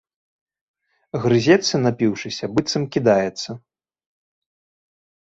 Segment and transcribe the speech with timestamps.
[1.25, 3.49] Грызецца, напіўшыся, біцца кідаецца.